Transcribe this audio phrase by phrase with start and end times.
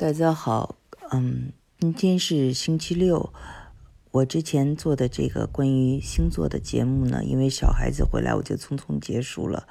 [0.00, 0.76] 大家好，
[1.10, 3.34] 嗯，今天是星期六。
[4.12, 9.68] 我之前做的这个关于星座的节目呢，因为小孩子回来，我就匆匆结束了。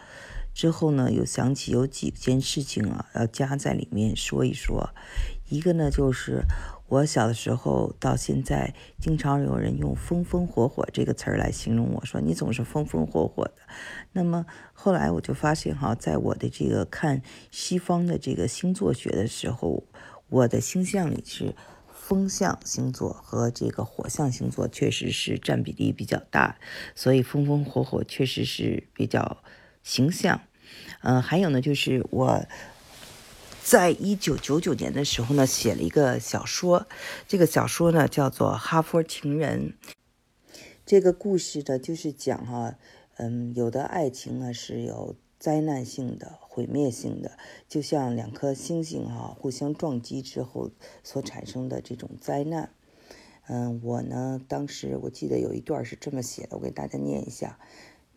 [0.53, 4.91] 之后呢，又想起有几件事情啊，要加在里面说一说。
[5.49, 6.43] 一个呢，就是
[6.89, 13.55] 我小的时候到现在，经常有人用“风风火火”这个词儿来形容我，说你总是风风火火的。
[14.11, 19.85] 那么后来我就发现哈，在我的这个看西方的这个星座学的时候。
[20.29, 21.55] 我的星象里是
[21.91, 26.59] 风象星座和这个火象星座，确实是占比例比较大，
[26.93, 29.41] 所以风风火火确实是比较
[29.81, 30.41] 形象。
[31.01, 32.45] 嗯，还有呢，就是我
[33.63, 36.87] 在一九九九年的时候呢，写了一个小说，
[37.27, 39.73] 这个小说呢叫做《哈佛情人》。
[40.85, 42.75] 这个故事呢，就是讲哈，
[43.17, 45.15] 嗯，有的爱情呢是有。
[45.39, 47.37] 灾难性的、毁灭性的，
[47.69, 50.69] 就像两颗星星哈互相撞击之后
[51.01, 52.71] 所产生的这种灾难。
[53.47, 57.57] 嗯，我呢，当时我记得有一段是这么写的，我给大家念一下：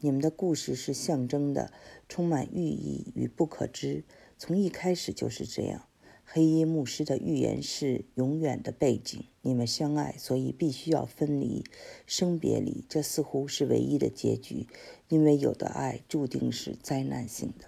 [0.01, 1.73] 你们的故事是象征的，
[2.09, 4.05] 充满寓意与不可知，
[4.37, 5.87] 从一开始就是这样。
[6.35, 9.23] 黑衣牧师的预言是永远的背景。
[9.43, 11.63] 你们相爱，所以必须要分离，
[12.07, 14.67] 生别离，这似乎是唯一的结局，
[15.09, 17.67] 因为有的爱注定是灾难性的。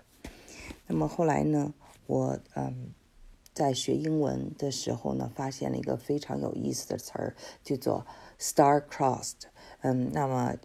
[0.86, 1.74] 那么后来呢？
[2.06, 2.94] 我嗯，
[3.52, 8.06] 在学英文的时候呢，发现了一个非常有意思的词儿，叫做
[8.40, 9.42] “star-crossed”。
[9.82, 10.56] 嗯，那么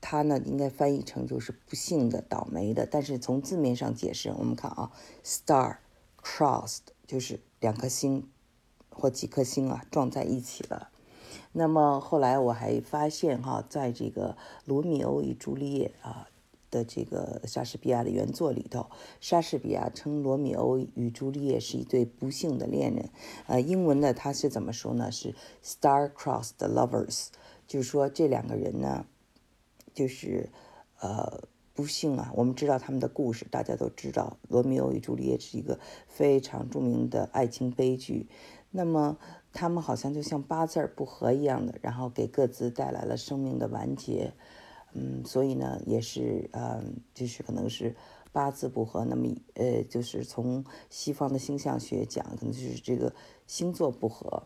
[0.00, 2.86] 它呢，应该翻译成就是不幸的、倒霉的。
[2.86, 4.92] 但是从字面上解释，我们看啊
[5.24, 8.30] ，“star-crossed” 就是两颗星
[8.88, 10.90] 或几颗星啊撞在一起了。
[11.50, 16.28] 那么后来我还发现哈，在这个《罗密欧与朱丽叶》啊
[16.70, 18.86] 的这个莎士比亚的原作里头，
[19.20, 23.10] 莎士比亚称罗密欧与朱丽叶是一对不幸的恋人。
[23.48, 25.10] 呃，英文呢他是怎么说呢？
[25.10, 27.26] 是 star-crossed lovers，
[27.66, 29.04] 就是说这两个人呢，
[29.92, 30.48] 就是
[31.00, 31.42] 呃。
[31.80, 38.28] 不幸啊，我们知道他们的故事，大家都知道，《罗密欧与朱丽叶》是一个非常著名的爱情悲剧。
[38.70, 39.16] 那么
[39.50, 44.34] 他们好像就像八字不合一样的，然后给各自带来了生命的完结。
[44.92, 47.96] 嗯，所以呢，也是嗯，就是可能是
[48.30, 49.06] 八字不合。
[49.06, 53.10] 那么呃，就是从西方的星象学讲，可能就是这个
[53.46, 54.42] 星座不合。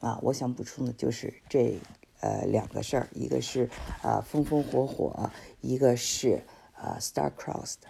[0.00, 1.78] 啊，我想补充的就是这
[2.20, 3.70] 呃两个事儿，一个是
[4.02, 5.30] 啊风风火火，
[5.62, 6.42] 一个是。
[6.82, 7.86] Uh, star-crossed